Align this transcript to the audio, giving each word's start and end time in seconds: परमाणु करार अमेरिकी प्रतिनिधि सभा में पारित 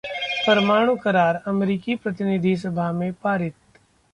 परमाणु 0.45 0.95
करार 0.95 1.35
अमेरिकी 1.47 1.95
प्रतिनिधि 1.95 2.55
सभा 2.57 2.91
में 2.91 3.11
पारित 3.23 3.53